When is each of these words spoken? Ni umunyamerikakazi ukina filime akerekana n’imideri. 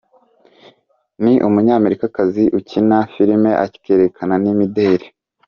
Ni 1.23 1.33
umunyamerikakazi 1.47 2.43
ukina 2.59 2.97
filime 3.13 3.51
akerekana 3.65 4.35
n’imideri. 4.43 5.05